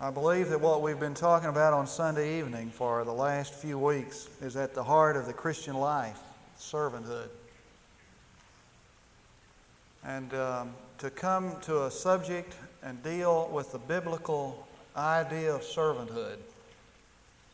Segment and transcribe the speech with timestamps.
[0.00, 3.76] I believe that what we've been talking about on Sunday evening for the last few
[3.76, 6.20] weeks is at the heart of the Christian life
[6.56, 7.26] servanthood.
[10.04, 16.36] And um, to come to a subject and deal with the biblical idea of servanthood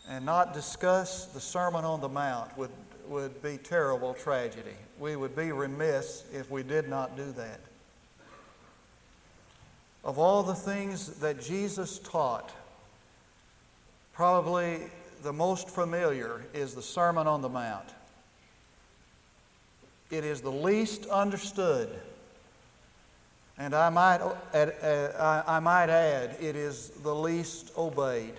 [0.06, 2.68] and not discuss the Sermon on the Mount would,
[3.08, 4.76] would be terrible tragedy.
[4.98, 7.60] We would be remiss if we did not do that.
[10.04, 12.52] Of all the things that Jesus taught,
[14.12, 14.80] probably
[15.22, 17.88] the most familiar is the Sermon on the Mount.
[20.10, 21.88] It is the least understood.
[23.56, 28.34] And I might, uh, I might add, it is the least obeyed.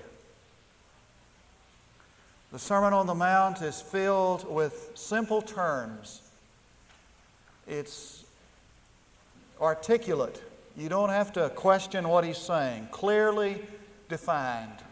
[2.52, 6.21] The Sermon on the Mount is filled with simple terms.
[7.68, 8.23] It's
[9.59, 10.41] articulate.
[10.77, 12.89] You don't have to question what he's saying.
[12.91, 13.61] Clearly
[14.09, 14.84] defined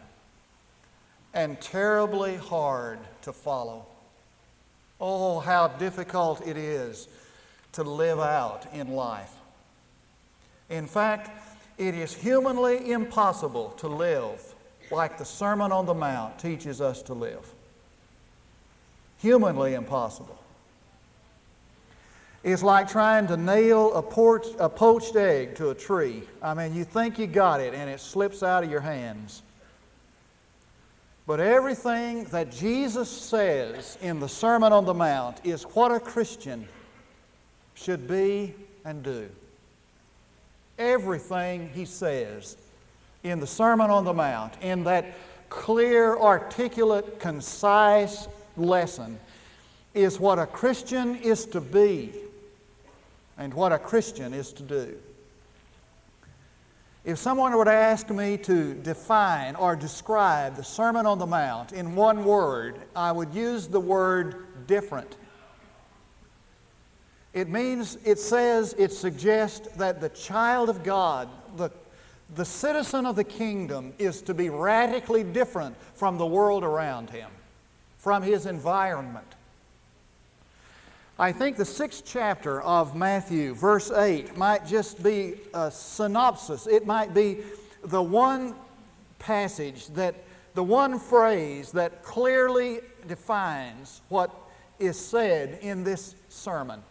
[1.34, 3.86] and terribly hard to follow.
[5.00, 7.08] Oh, how difficult it is
[7.72, 9.32] to live out in life.
[10.70, 11.30] In fact,
[11.76, 14.54] it is humanly impossible to live
[14.90, 17.52] like the Sermon on the Mount teaches us to live.
[19.18, 20.38] Humanly impossible.
[22.44, 26.24] It's like trying to nail a, port, a poached egg to a tree.
[26.42, 29.42] I mean, you think you got it and it slips out of your hands.
[31.26, 36.68] But everything that Jesus says in the Sermon on the Mount is what a Christian
[37.72, 39.26] should be and do.
[40.78, 42.58] Everything he says
[43.22, 45.14] in the Sermon on the Mount, in that
[45.48, 48.28] clear, articulate, concise
[48.58, 49.18] lesson,
[49.94, 52.12] is what a Christian is to be
[53.38, 54.96] and what a Christian is to do.
[57.04, 61.72] If someone were to ask me to define or describe the Sermon on the Mount
[61.72, 65.16] in one word, I would use the word different.
[67.34, 71.70] It means, it says, it suggests that the child of God, the,
[72.36, 77.30] the citizen of the kingdom, is to be radically different from the world around him,
[77.98, 79.26] from his environment.
[81.18, 86.66] I think the sixth chapter of Matthew, verse 8, might just be a synopsis.
[86.66, 87.38] It might be
[87.84, 88.56] the one
[89.20, 90.16] passage that,
[90.54, 94.34] the one phrase that clearly defines what
[94.80, 96.82] is said in this sermon.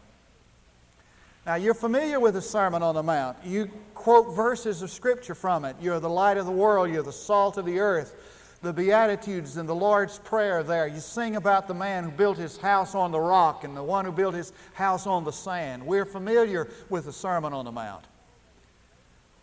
[1.45, 3.35] Now, you're familiar with the Sermon on the Mount.
[3.43, 5.75] You quote verses of Scripture from it.
[5.81, 8.15] You're the light of the world, you're the salt of the earth
[8.63, 10.87] the Beatitudes and the Lord's Prayer there.
[10.87, 14.05] You sing about the man who built his house on the rock and the one
[14.05, 15.85] who built his house on the sand.
[15.85, 18.05] We're familiar with the Sermon on the Mount.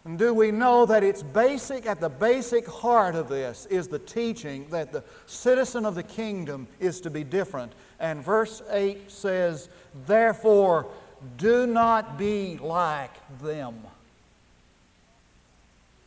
[0.06, 3.98] And do we know that it's basic, at the basic heart of this is the
[3.98, 7.75] teaching that the citizen of the kingdom is to be different.
[8.00, 9.69] And verse 8 says,
[10.06, 10.87] Therefore,
[11.37, 13.82] do not be like them.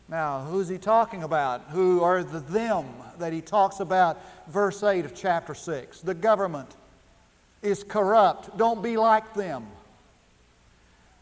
[0.09, 1.61] Now, who's he talking about?
[1.69, 2.85] Who are the them
[3.19, 6.01] that he talks about, verse 8 of chapter 6?
[6.01, 6.75] The government
[7.61, 8.57] is corrupt.
[8.57, 9.65] Don't be like them.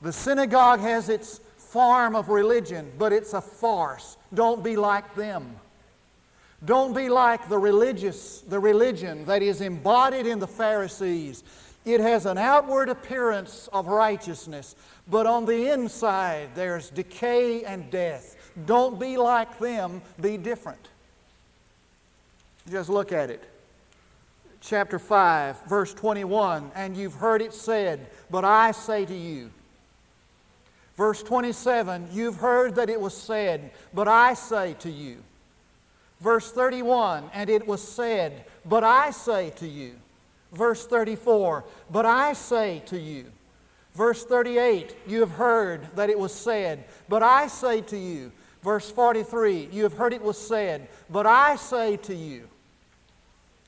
[0.01, 4.17] The synagogue has its form of religion, but it's a farce.
[4.33, 5.55] Don't be like them.
[6.65, 11.43] Don't be like the religious, the religion that is embodied in the Pharisees.
[11.85, 14.75] It has an outward appearance of righteousness,
[15.09, 18.35] but on the inside there's decay and death.
[18.65, 20.89] Don't be like them, be different.
[22.69, 23.43] Just look at it.
[24.59, 29.49] Chapter 5, verse 21 And you've heard it said, but I say to you.
[30.95, 35.17] Verse 27 You've heard that it was said, but I say to you.
[36.19, 39.95] Verse 31 And it was said, but I say to you.
[40.51, 43.25] Verse 34 But I say to you.
[43.95, 48.31] Verse 38 You have heard that it was said, but I say to you.
[48.61, 52.47] Verse 43 You have heard it was said, but I say to you.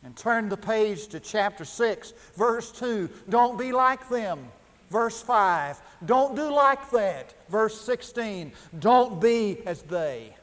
[0.05, 3.09] And turn the page to chapter 6, verse 2.
[3.29, 4.47] Don't be like them.
[4.89, 5.81] Verse 5.
[6.05, 7.33] Don't do like that.
[7.49, 8.51] Verse 16.
[8.79, 10.35] Don't be as they.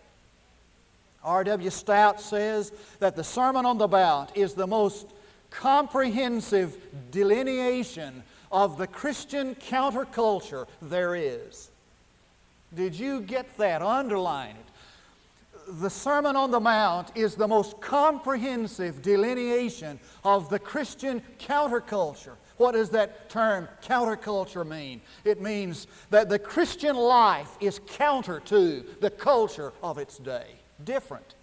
[1.22, 1.68] R.W.
[1.68, 5.08] Stott says that the Sermon on the Mount is the most
[5.50, 6.76] comprehensive
[7.10, 11.69] delineation of the Christian counterculture there is.
[12.74, 13.82] Did you get that?
[13.82, 15.80] Underline it.
[15.80, 22.34] The Sermon on the Mount is the most comprehensive delineation of the Christian counterculture.
[22.56, 25.00] What does that term counterculture mean?
[25.24, 30.46] It means that the Christian life is counter to the culture of its day.
[30.84, 31.34] different.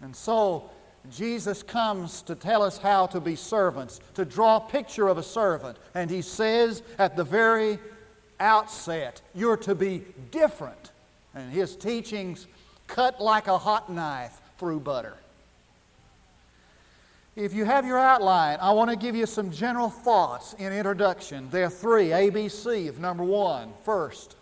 [0.00, 0.70] And so
[1.10, 5.22] Jesus comes to tell us how to be servants, to draw a picture of a
[5.22, 5.78] servant.
[5.94, 7.78] And he says at the very
[8.40, 10.90] outset, you're to be different.
[11.34, 12.46] And his teachings
[12.86, 15.14] cut like a hot knife through butter.
[17.36, 21.50] If you have your outline, I want to give you some general thoughts in introduction.
[21.50, 23.74] There are three ABC of number one.
[23.84, 24.36] First,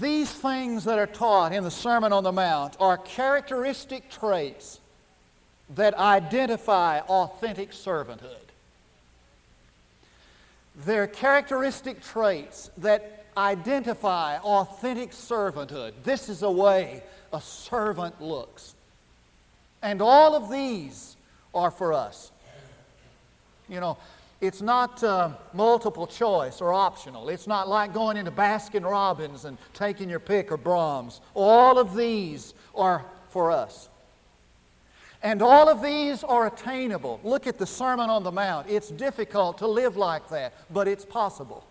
[0.00, 4.80] these things that are taught in the Sermon on the Mount are characteristic traits
[5.76, 8.43] that identify authentic servanthood.
[10.74, 15.92] They're characteristic traits that identify authentic servanthood.
[16.02, 18.74] This is the way a servant looks.
[19.82, 21.16] And all of these
[21.54, 22.32] are for us.
[23.68, 23.98] You know,
[24.40, 27.28] it's not uh, multiple choice or optional.
[27.28, 31.20] It's not like going into Baskin Robbins and taking your pick or Braum's.
[31.34, 33.88] All of these are for us.
[35.24, 37.18] And all of these are attainable.
[37.24, 38.68] Look at the Sermon on the Mount.
[38.68, 41.64] It's difficult to live like that, but it's possible.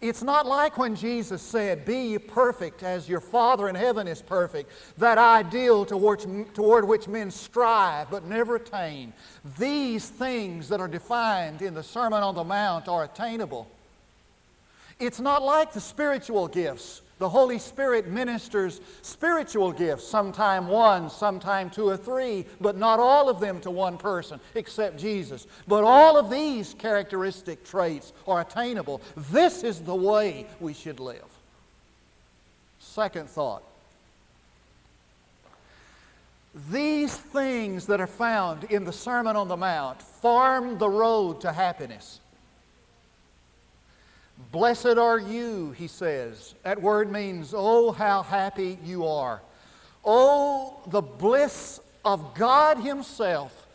[0.00, 4.22] It's not like when Jesus said, Be ye perfect as your Father in heaven is
[4.22, 9.12] perfect, that ideal toward, toward which men strive but never attain.
[9.58, 13.68] These things that are defined in the Sermon on the Mount are attainable.
[14.98, 21.70] It's not like the spiritual gifts the Holy Spirit ministers spiritual gifts, sometime one, sometime
[21.70, 25.46] two or three, but not all of them to one person except Jesus.
[25.66, 29.00] But all of these characteristic traits are attainable.
[29.32, 31.24] This is the way we should live.
[32.78, 33.62] Second thought.
[36.70, 41.52] These things that are found in the Sermon on the Mount form the road to
[41.52, 42.20] happiness.
[44.56, 46.54] Blessed are you, he says.
[46.62, 49.42] That word means, oh, how happy you are.
[50.02, 53.66] Oh, the bliss of God Himself.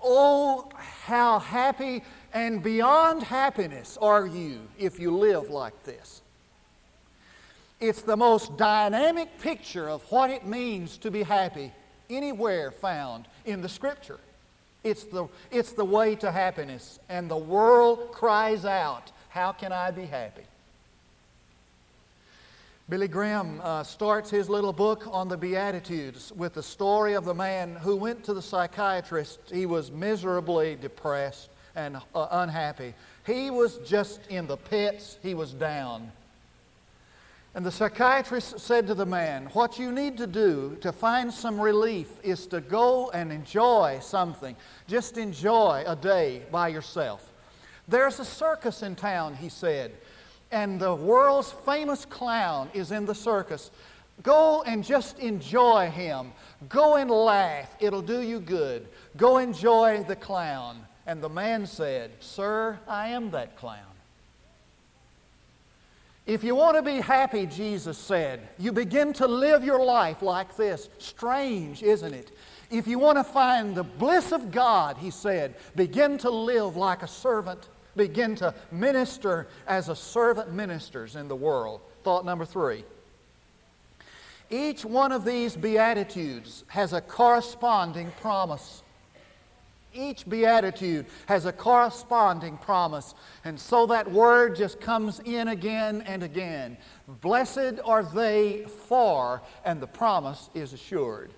[0.00, 6.22] Oh, how happy and beyond happiness are you if you live like this.
[7.80, 11.72] It's the most dynamic picture of what it means to be happy
[12.08, 14.20] anywhere found in the Scripture.
[14.84, 19.90] It's the, it's the way to happiness, and the world cries out how can I
[19.90, 20.42] be happy?
[22.90, 27.32] Billy Graham uh, starts his little book on the Beatitudes with the story of the
[27.32, 29.38] man who went to the psychiatrist.
[29.52, 32.94] He was miserably depressed and uh, unhappy.
[33.24, 36.10] He was just in the pits, he was down.
[37.54, 41.60] And the psychiatrist said to the man, What you need to do to find some
[41.60, 44.56] relief is to go and enjoy something.
[44.88, 47.29] Just enjoy a day by yourself.
[47.90, 49.92] There's a circus in town, he said,
[50.52, 53.70] and the world's famous clown is in the circus.
[54.22, 56.32] Go and just enjoy him.
[56.68, 57.74] Go and laugh.
[57.80, 58.86] It'll do you good.
[59.16, 60.86] Go enjoy the clown.
[61.06, 63.90] And the man said, Sir, I am that clown.
[66.26, 70.54] If you want to be happy, Jesus said, you begin to live your life like
[70.56, 70.88] this.
[70.98, 72.30] Strange, isn't it?
[72.70, 77.02] If you want to find the bliss of God, he said, begin to live like
[77.02, 81.80] a servant begin to minister as a servant ministers in the world.
[82.02, 82.84] Thought number three.
[84.50, 88.82] Each one of these Beatitudes has a corresponding promise.
[89.92, 93.14] Each Beatitude has a corresponding promise.
[93.44, 96.76] And so that word just comes in again and again.
[97.20, 101.30] Blessed are they for, and the promise is assured.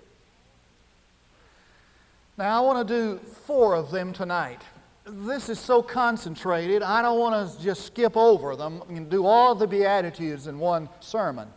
[2.35, 4.61] Now, I want to do four of them tonight
[5.05, 9.53] this is so concentrated, I don't want to just skip over them and do all
[9.53, 11.49] the Beatitudes in one sermon.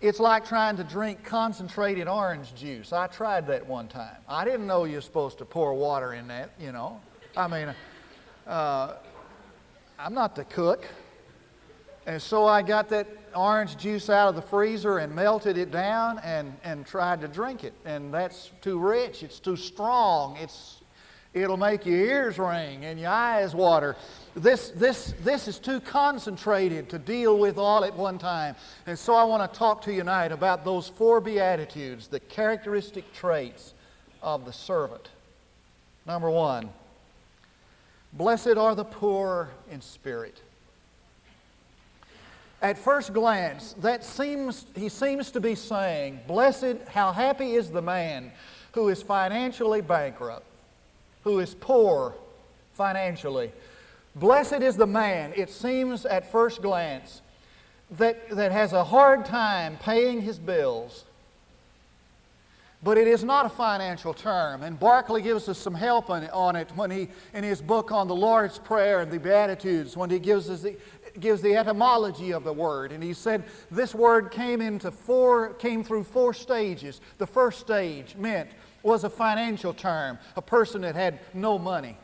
[0.00, 2.92] It's like trying to drink concentrated orange juice.
[2.92, 4.16] I tried that one time.
[4.28, 7.00] I didn't know you're supposed to pour water in that, you know.
[7.36, 7.74] I mean,
[8.46, 8.94] uh,
[9.98, 10.86] I'm not the cook.
[12.06, 16.18] And so I got that orange juice out of the freezer and melted it down
[16.18, 17.72] and, and tried to drink it.
[17.86, 19.22] And that's too rich.
[19.22, 20.36] It's too strong.
[20.36, 20.82] It's
[21.34, 23.96] It'll make your ears ring and your eyes water.
[24.36, 28.54] This, this, this is too concentrated to deal with all at one time.
[28.86, 33.12] And so I want to talk to you tonight about those four Beatitudes, the characteristic
[33.12, 33.74] traits
[34.22, 35.08] of the servant.
[36.06, 36.70] Number one,
[38.12, 40.40] blessed are the poor in spirit.
[42.62, 47.82] At first glance, that seems, he seems to be saying, Blessed, how happy is the
[47.82, 48.30] man
[48.72, 50.46] who is financially bankrupt
[51.24, 52.14] who is poor
[52.74, 53.50] financially.
[54.14, 57.22] Blessed is the man, it seems at first glance,
[57.90, 61.04] that, that has a hard time paying his bills.
[62.82, 64.62] But it is not a financial term.
[64.62, 68.14] And Barclay gives us some help on, it when he, in his book on the
[68.14, 70.76] Lord's Prayer and the Beatitudes, when he gives us the,
[71.18, 72.92] gives the etymology of the word.
[72.92, 77.00] And he said this word came into four, came through four stages.
[77.16, 78.50] The first stage meant
[78.84, 81.96] was a financial term, a person that had no money.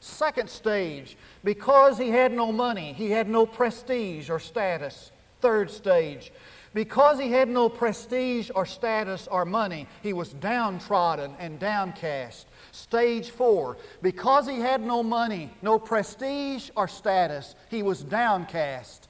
[0.00, 5.12] Second stage, because he had no money, he had no prestige or status.
[5.40, 6.32] Third stage,
[6.74, 12.46] because he had no prestige or status or money, he was downtrodden and downcast.
[12.72, 19.08] Stage four, because he had no money, no prestige or status, he was downcast.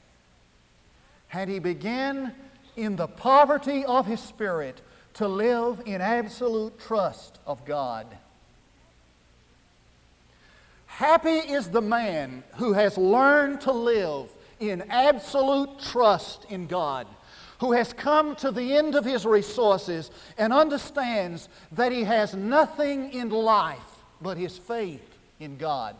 [1.33, 2.35] And he began
[2.77, 4.81] in the poverty of his spirit
[5.19, 8.07] to live in absolute trust of God.
[10.87, 17.07] Happy is the man who has learned to live in absolute trust in God
[17.61, 23.13] who has come to the end of his resources and understands that he has nothing
[23.13, 25.97] in life but his faith in God.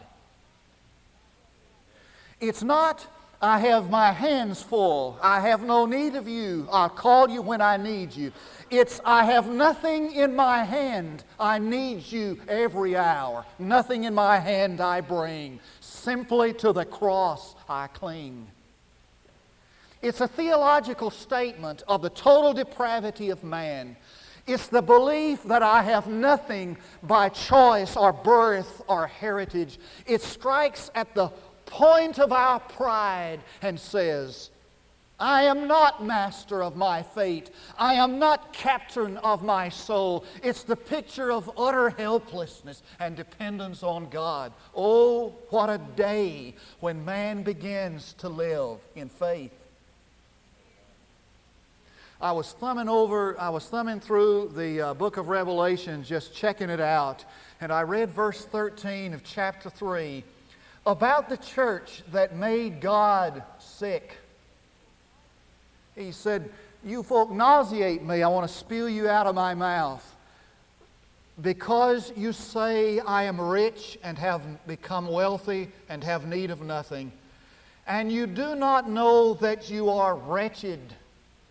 [2.41, 3.05] It's not,
[3.41, 7.61] I have my hands full, I have no need of you, I'll call you when
[7.61, 8.33] I need you.
[8.69, 13.45] It's, I have nothing in my hand, I need you every hour.
[13.61, 18.49] Nothing in my hand I bring, simply to the cross I cling.
[20.03, 23.97] It's a theological statement of the total depravity of man.
[24.49, 29.79] It's the belief that I have nothing by choice or birth or heritage.
[30.07, 31.31] It strikes at the
[31.69, 34.51] point of our pride and says,
[35.21, 37.51] I am not master of my fate.
[37.77, 40.25] I am not captain of my soul.
[40.45, 44.53] It's the picture of utter helplessness and dependence on God.
[44.77, 49.53] Oh, what a day when man begins to live in faith.
[52.21, 56.69] I was thumbing over, I was thumbing through the uh, book of Revelation, just checking
[56.69, 57.25] it out,
[57.61, 60.25] and I read verse 13 of chapter 3
[60.87, 64.13] about the church that made God sick.
[65.95, 66.51] He said,
[66.85, 68.23] You folk nauseate me.
[68.23, 70.05] I want to spew you out of my mouth.
[71.41, 77.13] Because you say, I am rich and have become wealthy and have need of nothing,
[77.87, 80.81] and you do not know that you are wretched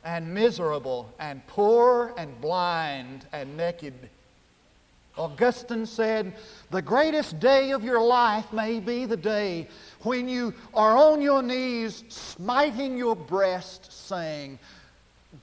[0.04, 3.94] and miserable and poor and blind and naked.
[5.18, 6.34] Augustine said,
[6.70, 9.68] The greatest day of your life may be the day
[10.02, 14.60] when you are on your knees, smiting your breast, saying,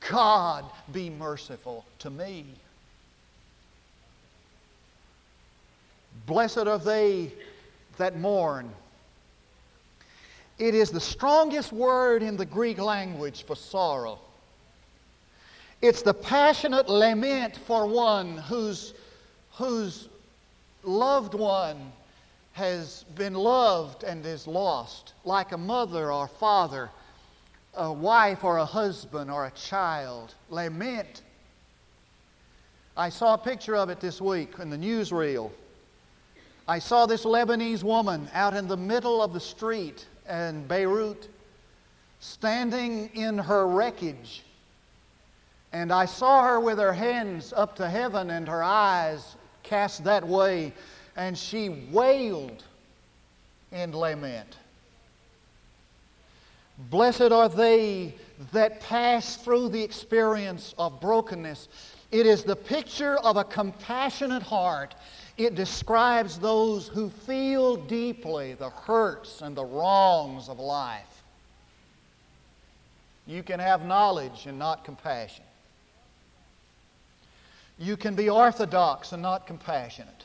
[0.09, 2.47] God, be merciful to me.
[6.27, 7.33] Blessed are they
[7.99, 8.71] that mourn.
[10.59, 14.21] It is the strongest word in the Greek language for sorrow.
[15.83, 18.95] It's the passionate lament for one whose,
[19.57, 20.09] whose
[20.83, 21.93] loved one
[22.53, 26.91] has been loved and is lost, like a mother or father,
[27.75, 30.35] a wife or a husband or a child.
[30.51, 31.23] Lament.
[32.97, 35.51] I saw a picture of it this week in the newsreel.
[36.69, 41.29] I saw this Lebanese woman out in the middle of the street in Beirut,
[42.21, 44.45] standing in her wreckage
[45.75, 49.34] and I saw her with her hands up to heaven and her eyes
[49.65, 50.73] cast that way,
[51.17, 52.63] and she wailed
[53.73, 54.57] in lament.
[56.91, 58.15] Blessed are they
[58.53, 61.69] that pass through the experience of brokenness.
[62.11, 64.95] It is the picture of a compassionate heart.
[65.37, 71.23] It describes those who feel deeply the hurts and the wrongs of life.
[73.27, 75.45] You can have knowledge and not compassion.
[77.79, 80.25] You can be orthodox and not compassionate.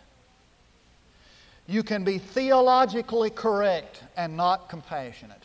[1.67, 5.43] You can be theologically correct and not compassionate.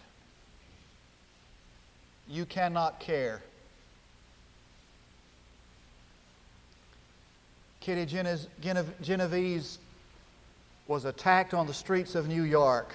[2.28, 3.42] You cannot care.
[7.80, 8.06] Kitty
[9.02, 9.78] Genovese
[10.86, 12.94] was attacked on the streets of New York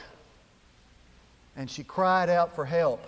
[1.55, 3.05] and she cried out for help.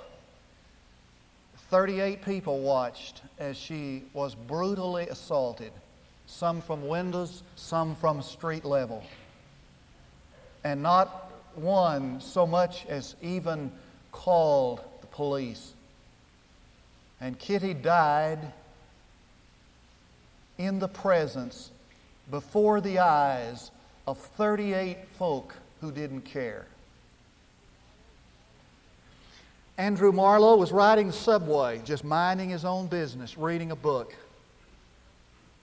[1.70, 5.72] 38 people watched as she was brutally assaulted
[6.32, 9.04] some from windows, some from street level.
[10.64, 13.72] And not one so much as even
[14.12, 15.74] called the police.
[17.20, 18.40] And Kitty died
[20.58, 21.72] in the presence,
[22.30, 23.72] before the eyes
[24.08, 26.66] of 38 folk who didn't care.
[29.78, 34.16] Andrew Marlowe was riding the subway, just minding his own business, reading a book.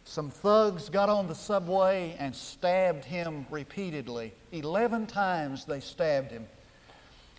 [0.09, 4.33] Some thugs got on the subway and stabbed him repeatedly.
[4.53, 6.47] Eleven times they stabbed him.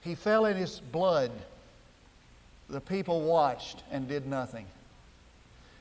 [0.01, 1.31] He fell in his blood.
[2.69, 4.67] The people watched and did nothing.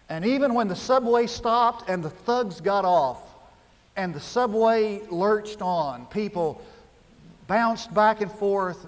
[0.09, 3.21] And even when the subway stopped and the thugs got off
[3.95, 6.59] and the subway lurched on, people
[7.49, 8.87] bounced back and forth,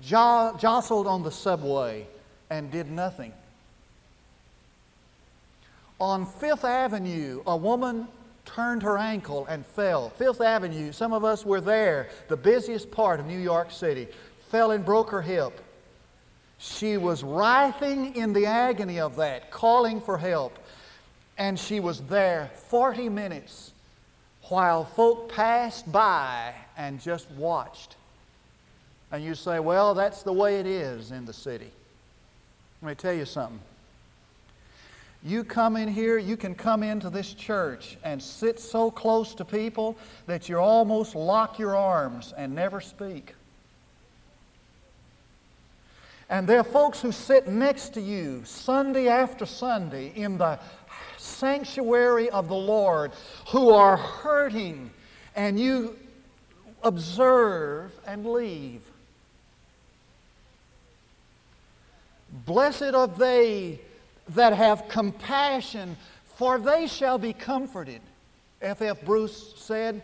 [0.00, 2.06] jostled on the subway,
[2.48, 3.34] and did nothing.
[6.00, 8.08] On Fifth Avenue, a woman
[8.44, 10.10] turned her ankle and fell.
[10.10, 14.08] Fifth Avenue, some of us were there, the busiest part of New York City,
[14.50, 15.60] fell and broke her hip.
[16.58, 20.58] She was writhing in the agony of that, calling for help.
[21.36, 23.72] And she was there 40 minutes
[24.44, 27.96] while folk passed by and just watched.
[29.12, 31.70] And you say, well, that's the way it is in the city.
[32.82, 33.60] Let me tell you something.
[35.24, 39.44] You come in here, you can come into this church and sit so close to
[39.44, 39.96] people
[40.26, 43.34] that you almost lock your arms and never speak.
[46.30, 50.60] And there are folks who sit next to you Sunday after Sunday in the
[51.16, 53.12] sanctuary of the Lord
[53.48, 54.90] who are hurting,
[55.34, 55.96] and you
[56.82, 58.82] observe and leave.
[62.44, 63.80] Blessed are they
[64.30, 65.96] that have compassion,
[66.36, 68.00] for they shall be comforted.
[68.60, 68.82] F.
[68.82, 69.00] F.
[69.02, 70.02] Bruce said,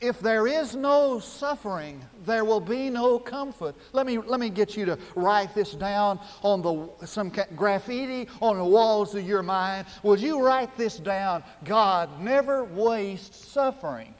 [0.00, 3.74] if there is no suffering, there will be no comfort.
[3.94, 8.58] Let me, let me get you to write this down on the, some graffiti on
[8.58, 9.86] the walls of your mind.
[10.02, 11.42] Would you write this down?
[11.64, 14.12] God never wastes suffering.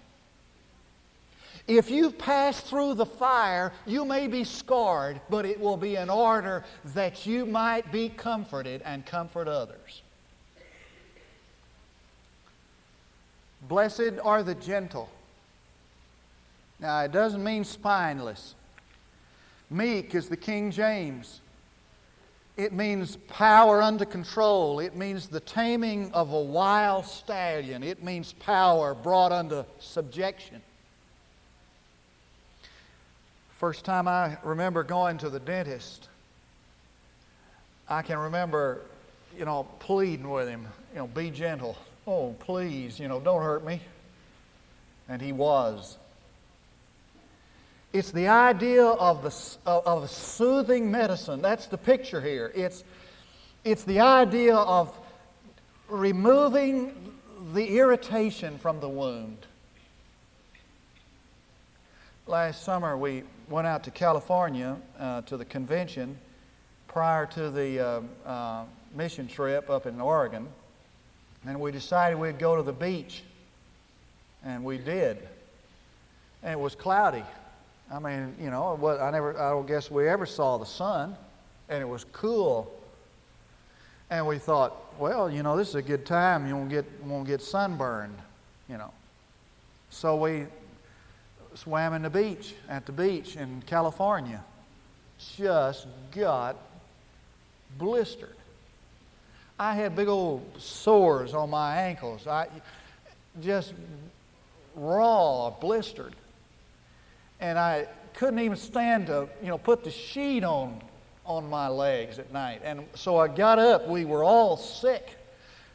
[1.67, 6.11] If you pass through the fire, you may be scarred, but it will be in
[6.11, 6.63] order
[6.95, 10.03] that you might be comforted and comfort others.
[13.67, 15.09] Blessed are the gentle.
[16.81, 18.55] Now, it doesn't mean spineless.
[19.71, 21.41] Meek is the King James.
[22.59, 24.81] It means power under control.
[24.81, 27.83] It means the taming of a wild stallion.
[27.83, 30.61] It means power brought under subjection.
[33.65, 36.11] First time I remember going to the dentist,
[37.89, 38.83] I can remember,
[39.39, 41.79] you know, pleading with him, you know, be gentle.
[42.07, 43.81] Oh, please, you know, don't hurt me.
[45.09, 45.97] And he was.
[47.95, 51.41] It's the idea of, the, of soothing medicine.
[51.41, 52.53] That's the picture here.
[52.55, 52.85] It's,
[53.65, 54.95] it's the idea of
[55.89, 57.15] removing
[57.55, 59.39] the irritation from the wound.
[62.27, 66.17] Last summer, we went out to California uh, to the convention
[66.89, 70.47] prior to the uh, uh, mission trip up in Oregon,
[71.47, 73.23] and we decided we'd go to the beach,
[74.45, 75.19] and we did.
[76.43, 77.25] And it was cloudy.
[77.93, 81.17] I mean, you know, what I never, I don't guess we ever saw the sun,
[81.69, 82.73] and it was cool.
[84.11, 86.47] And we thought, well, you know, this is a good time.
[86.47, 88.17] You won't get, won't get sunburned,
[88.69, 88.93] you know.
[89.91, 90.47] So we
[91.55, 94.43] swam in the beach, at the beach in California.
[95.37, 96.57] Just got
[97.79, 98.37] blistered.
[99.59, 102.27] I had big old sores on my ankles.
[102.27, 102.49] I
[103.41, 103.73] just
[104.75, 106.15] raw, blistered.
[107.41, 110.81] And I couldn't even stand to, you know, put the sheet on
[111.27, 112.61] on my legs at night.
[112.65, 113.89] And so I got up.
[113.89, 115.17] We were all sick.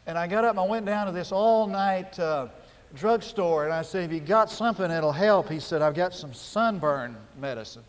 [0.05, 2.47] And I got up and I went down to this all night uh,
[2.95, 5.49] drugstore and I said, Have you got something that'll help?
[5.49, 7.83] He said, I've got some sunburn medicine.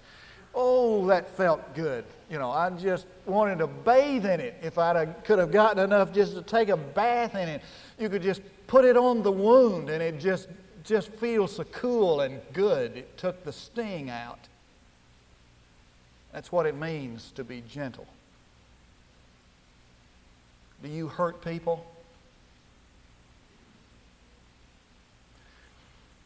[0.55, 2.05] Oh, that felt good.
[2.29, 4.57] You know, I just wanted to bathe in it.
[4.63, 7.63] If I could have gotten enough just to take a bath in it,
[7.99, 10.49] you could just put it on the wound and it just,
[10.85, 12.97] just feels so cool and good.
[12.97, 14.41] It took the sting out.
[16.33, 18.07] That's what it means to be gentle.
[20.83, 21.85] Do you hurt people?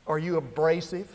[0.06, 1.14] Are you abrasive?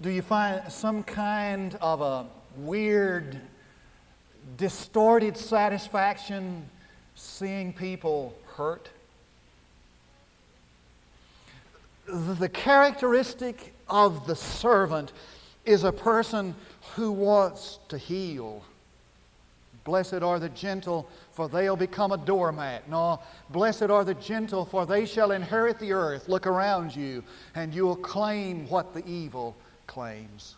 [0.00, 3.40] Do you find some kind of a weird,
[4.56, 6.64] distorted satisfaction
[7.16, 8.88] seeing people hurt?
[12.06, 15.12] The characteristic of the servant
[15.64, 16.54] is a person
[16.94, 18.62] who wants to heal.
[19.90, 22.88] Blessed are the gentle, for they'll become a doormat.
[22.88, 26.28] No, blessed are the gentle, for they shall inherit the earth.
[26.28, 27.24] Look around you,
[27.56, 29.56] and you'll claim what the evil
[29.88, 30.54] claims.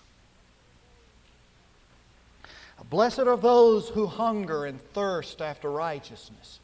[2.90, 6.60] Blessed are those who hunger and thirst after righteousness.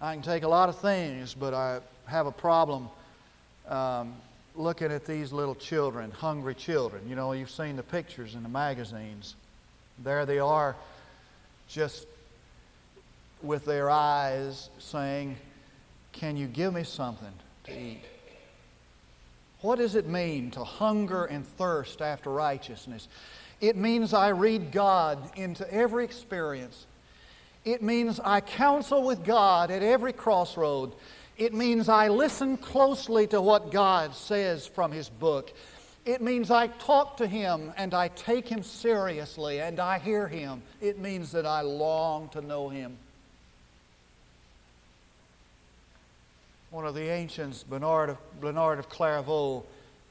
[0.00, 2.88] I can take a lot of things, but I have a problem
[3.68, 4.16] um,
[4.56, 7.08] looking at these little children, hungry children.
[7.08, 9.36] You know, you've seen the pictures in the magazines.
[10.02, 10.74] There they are,
[11.68, 12.06] just
[13.42, 15.36] with their eyes saying,
[16.12, 17.32] Can you give me something
[17.64, 18.02] to eat?
[19.60, 23.08] What does it mean to hunger and thirst after righteousness?
[23.60, 26.86] It means I read God into every experience.
[27.64, 30.92] It means I counsel with God at every crossroad.
[31.38, 35.52] It means I listen closely to what God says from His book.
[36.04, 40.62] It means I talk to Him and I take Him seriously and I hear Him.
[40.80, 42.96] It means that I long to know Him.
[46.70, 49.64] One of the ancients, Bernard of, Bernard of Clairvaux,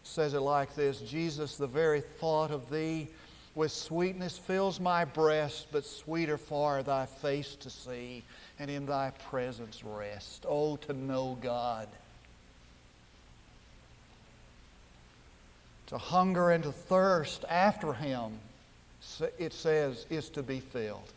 [0.04, 3.08] says it like this Jesus, the very thought of Thee
[3.56, 8.24] with sweetness fills my breast, but sweeter far thy face to see,
[8.60, 10.46] and in thy presence rest.
[10.48, 11.88] Oh, to know God.
[15.88, 18.40] To hunger and to thirst after him,
[19.38, 21.12] it says, is to be filled.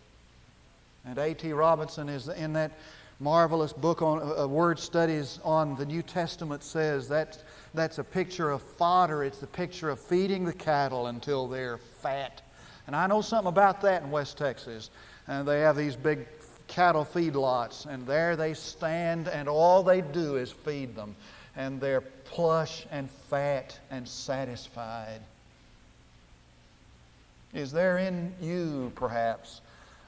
[1.04, 1.52] And A.T.
[1.52, 2.72] Robertson is in that
[3.20, 8.50] marvelous book on uh, word studies on the New Testament says that that's a picture
[8.50, 9.24] of fodder.
[9.24, 12.42] It's the picture of feeding the cattle until they're fat.
[12.86, 14.90] And I know something about that in West Texas.
[15.28, 16.26] And they have these big
[16.66, 21.14] cattle feedlots, and there they stand, and all they do is feed them.
[21.56, 25.20] And they're plush and fat and satisfied.
[27.54, 29.62] Is there in you, perhaps,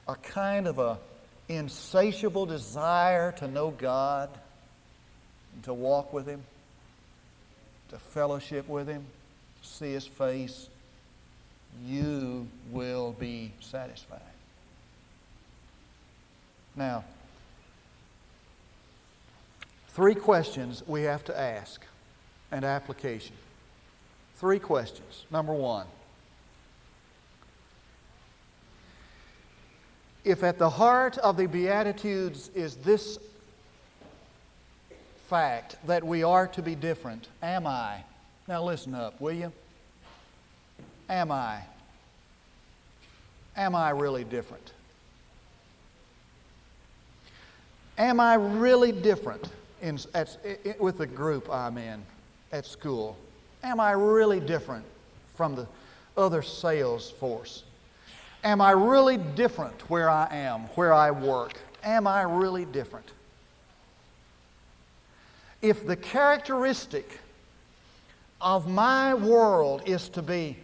[0.07, 0.99] a kind of a
[1.47, 4.29] insatiable desire to know God,
[5.63, 6.43] to walk with Him,
[7.89, 9.03] to fellowship with Him,
[9.61, 10.69] to see His face,
[11.85, 14.21] you will be satisfied.
[16.75, 17.03] Now,
[19.89, 21.81] three questions we have to ask
[22.51, 23.35] and application.
[24.35, 25.25] Three questions.
[25.31, 25.85] Number one
[30.23, 33.17] If at the heart of the Beatitudes is this
[35.27, 38.03] fact that we are to be different, am I?
[38.47, 39.51] Now listen up, will you?
[41.09, 41.61] Am I?
[43.55, 44.73] Am I really different?
[47.97, 49.49] Am I really different
[49.81, 50.37] in, at,
[50.79, 52.03] with the group I'm in
[52.51, 53.17] at school?
[53.63, 54.85] Am I really different
[55.35, 55.67] from the
[56.17, 57.63] other sales force?
[58.43, 61.59] Am I really different where I am, where I work?
[61.83, 63.11] Am I really different?
[65.61, 67.19] If the characteristic
[68.39, 70.57] of my world is to be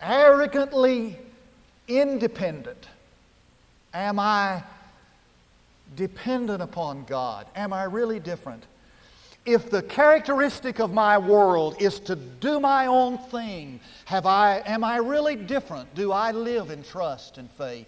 [0.00, 1.18] arrogantly
[1.88, 2.88] independent,
[3.92, 4.62] am I
[5.96, 7.46] dependent upon God?
[7.56, 8.64] Am I really different?
[9.46, 14.82] if the characteristic of my world is to do my own thing, have I, am
[14.82, 15.94] I really different?
[15.94, 17.86] Do I live in trust and faith?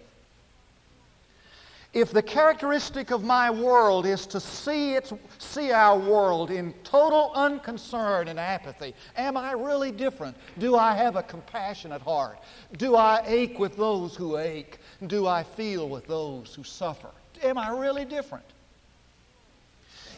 [1.91, 7.31] If the characteristic of my world is to see, its, see our world in total
[7.33, 10.37] unconcern and apathy, am I really different?
[10.59, 12.37] Do I have a compassionate heart?
[12.77, 14.77] Do I ache with those who ache?
[15.07, 17.09] Do I feel with those who suffer?
[17.43, 18.45] Am I really different?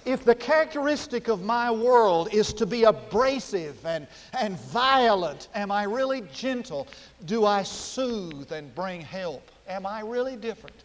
[0.05, 4.07] if the characteristic of my world is to be abrasive and,
[4.39, 6.87] and violent, am I really gentle?
[7.25, 9.51] Do I soothe and bring help?
[9.67, 10.75] Am I really different?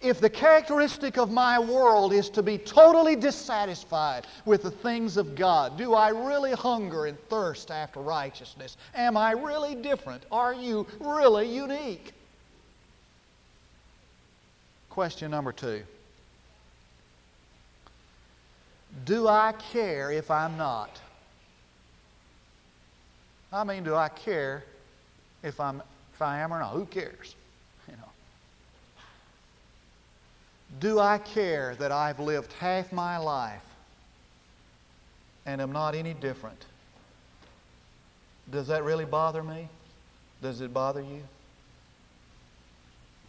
[0.00, 5.36] If the characteristic of my world is to be totally dissatisfied with the things of
[5.36, 8.76] God, do I really hunger and thirst after righteousness?
[8.96, 10.24] Am I really different?
[10.32, 12.14] Are you really unique?
[14.92, 15.82] Question number two.
[19.06, 21.00] Do I care if I'm not?
[23.50, 24.64] I mean, do I care
[25.42, 26.72] if I'm if I am or not?
[26.72, 27.34] Who cares?
[27.88, 28.12] You know.
[30.78, 33.64] Do I care that I've lived half my life
[35.46, 36.66] and am not any different?
[38.50, 39.70] Does that really bother me?
[40.42, 41.22] Does it bother you?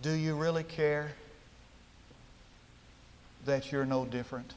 [0.02, 1.13] Do you really care
[3.45, 4.53] that you're no different?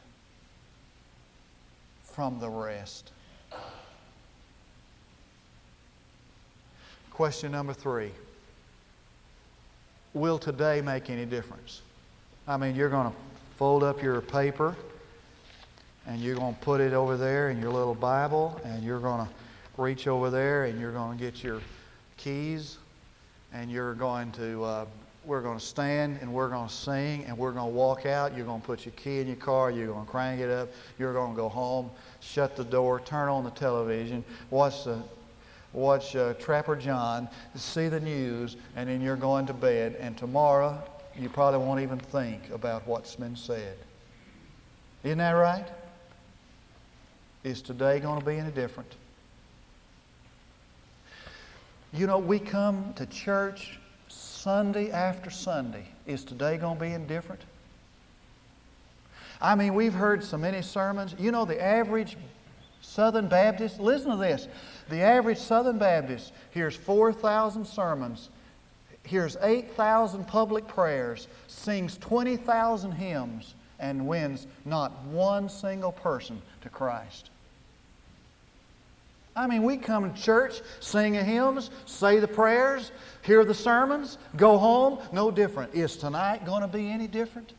[2.17, 3.13] from the rest.
[7.11, 8.11] Question number three
[10.15, 11.83] Will today make any difference?
[12.49, 13.17] I mean, you're going to
[13.59, 14.75] fold up your paper
[16.07, 19.27] and you're going to put it over there in your little Bible and you're going
[19.27, 19.33] to
[19.77, 21.61] reach over there and you're going to get your
[22.17, 22.79] keys
[23.53, 24.87] and you're going to, uh,
[25.27, 28.37] we're going to stand and we're going to sing and we're going to walk out.
[28.37, 29.71] You're going to put your key in your car.
[29.71, 30.69] You're going to crank it up.
[30.99, 35.03] You're going to go home, shut the door, turn on the television, watch the
[35.73, 39.97] watch uh, Trapper John, see the news, and then you're going to bed.
[40.01, 40.83] And tomorrow,
[41.19, 43.77] you probably won't even think about what's been said.
[45.05, 45.67] Isn't that right?
[47.45, 48.91] Is today going to be any different?
[51.93, 53.79] You know, we come to church
[54.47, 55.89] Sunday after Sunday.
[56.07, 57.41] Is today going to be indifferent?
[59.43, 61.17] I mean, we've heard so many sermons.
[61.19, 62.17] You know, the average
[62.81, 64.47] Southern Baptist, listen to this.
[64.89, 68.31] The average Southern Baptist hears 4,000 sermons,
[69.03, 77.31] hears 8,000 public prayers, sings 20,000 hymns, and wins not one single person to Christ.
[79.37, 84.17] I mean, we come to church, sing the hymns, say the prayers, hear the sermons,
[84.35, 85.75] go home, no different.
[85.75, 87.53] Is tonight going to be any different?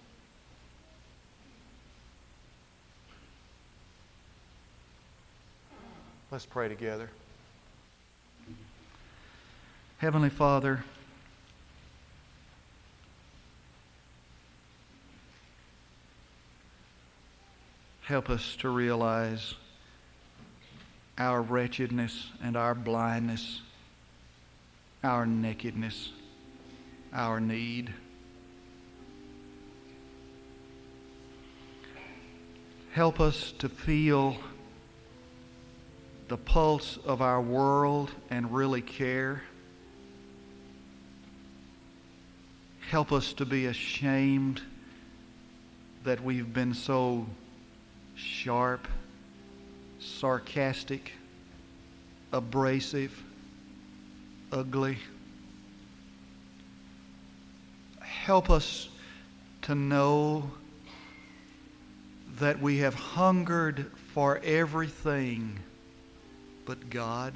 [6.31, 7.11] Let's pray together.
[9.99, 10.83] Heavenly Father,
[18.01, 19.53] help us to realize
[21.17, 23.61] our wretchedness and our blindness,
[25.03, 26.11] our nakedness,
[27.13, 27.93] our need.
[32.91, 34.37] Help us to feel
[36.27, 39.43] the pulse of our world and really care.
[42.89, 44.61] Help us to be ashamed
[46.03, 47.25] that we've been so
[48.15, 48.87] sharp,
[49.99, 51.11] sarcastic,
[52.31, 53.23] abrasive,
[54.51, 54.97] ugly.
[57.99, 58.89] Help us
[59.63, 60.49] to know
[62.39, 65.59] that we have hungered for everything
[66.65, 67.33] but God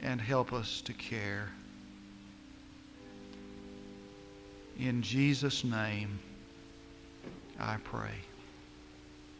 [0.00, 1.50] and help us to care.
[4.78, 6.18] In Jesus' name,
[7.58, 8.14] I pray.